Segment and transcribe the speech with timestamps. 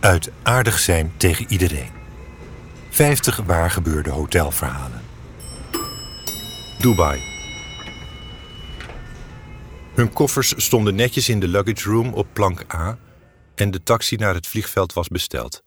[0.00, 1.90] Uit aardig zijn tegen iedereen.
[2.90, 5.02] 50 waar gebeurde hotelverhalen.
[6.78, 7.22] Dubai.
[9.94, 12.98] Hun koffers stonden netjes in de luggage room op plank A
[13.54, 15.62] en de taxi naar het vliegveld was besteld.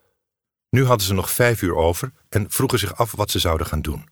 [0.69, 3.81] Nu hadden ze nog vijf uur over en vroegen zich af wat ze zouden gaan
[3.81, 4.09] doen.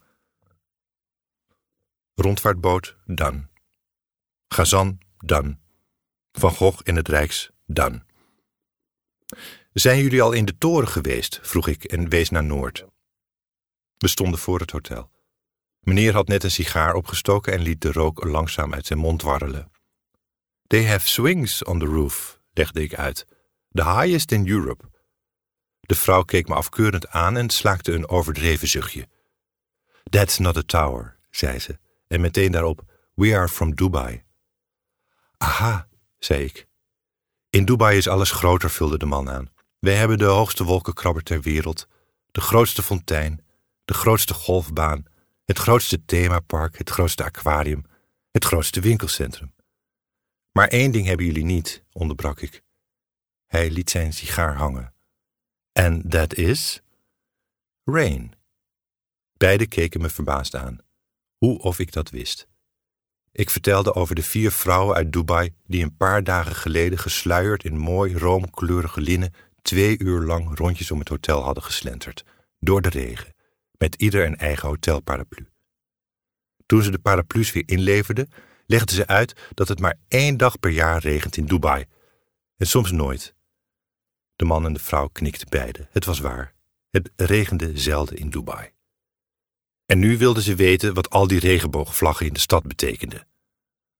[2.16, 3.48] Rondvaartboot, dan.
[4.48, 5.60] Gazan, dan.
[6.32, 8.04] Van Gogh in het Rijks, dan.
[9.80, 11.40] Zijn jullie al in de toren geweest?
[11.42, 12.86] vroeg ik en wees naar Noord.
[13.98, 15.12] We stonden voor het hotel.
[15.80, 19.72] Meneer had net een sigaar opgestoken en liet de rook langzaam uit zijn mond warrelen.
[20.68, 23.28] They have swings on the roof, legde ik uit.
[23.72, 24.90] The highest in Europe.
[25.80, 29.08] De vrouw keek me afkeurend aan en slaakte een overdreven zuchtje.
[30.04, 34.24] That's not a tower, zei ze, en meteen daarop: We are from Dubai.
[35.38, 35.88] Aha,
[36.18, 36.68] zei ik.
[37.50, 39.58] In Dubai is alles groter, vulde de man aan.
[39.80, 41.88] Wij hebben de hoogste wolkenkrabber ter wereld,
[42.32, 43.46] de grootste fontein,
[43.86, 45.06] de grootste golfbaan,
[45.46, 47.86] het grootste themapark, het grootste aquarium,
[48.32, 49.54] het grootste winkelcentrum.
[50.52, 52.64] Maar één ding hebben jullie niet, onderbrak ik.
[53.46, 54.94] Hij liet zijn sigaar hangen.
[55.72, 56.82] En that is?
[57.84, 58.34] Rain.
[59.38, 60.78] Beiden keken me verbaasd aan.
[61.38, 62.48] Hoe of ik dat wist.
[63.32, 67.78] Ik vertelde over de vier vrouwen uit Dubai die een paar dagen geleden gesluierd in
[67.78, 69.34] mooi roomkleurige linnen
[69.70, 72.24] twee uur lang rondjes om het hotel hadden geslenterd,
[72.60, 73.34] door de regen,
[73.78, 75.48] met ieder een eigen hotelparaplu.
[76.66, 78.30] Toen ze de paraplu's weer inleverden,
[78.66, 81.86] legden ze uit dat het maar één dag per jaar regent in Dubai,
[82.58, 83.36] en soms nooit.
[84.36, 85.88] De man en de vrouw knikten beide.
[85.92, 86.54] Het was waar.
[86.90, 88.70] Het regende zelden in Dubai.
[89.86, 93.28] En nu wilden ze weten wat al die regenboogvlaggen in de stad betekenden.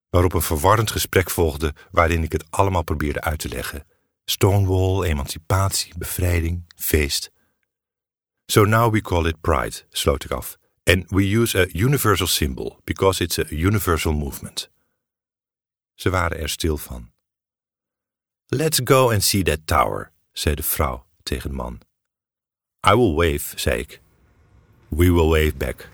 [0.10, 3.86] Waarop een verwarrend gesprek volgde waarin ik het allemaal probeerde uit te leggen.
[4.30, 7.32] Stonewall, emancipatie, bevrijding, feest.
[8.46, 10.58] So now we call it pride, sloot ik af.
[10.84, 14.70] And we use a universal symbol because it's a universal movement.
[15.96, 17.12] Ze waren er stil van.
[18.46, 21.80] Let's go and see that tower, zei de vrouw tegen de man.
[22.88, 24.02] I will wave, zei ik.
[24.88, 25.90] We will wave back.